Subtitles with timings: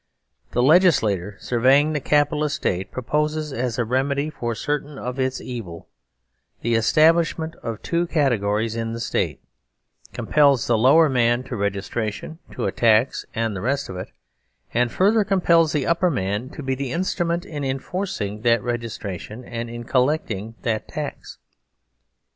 [0.53, 4.55] The legislator surveying the Capitalist 165 THE SERVILE STATE State proposes as a remedy for
[4.55, 5.83] certain of its evils
[6.61, 9.43] the establishment of two categories in the State,
[10.11, 14.09] compels the lower man to registration, to a tax, and the rest of it,
[14.73, 19.45] and further compels the upper man to be the instru ment in enforcing that registration
[19.45, 21.37] and in collecting that tax.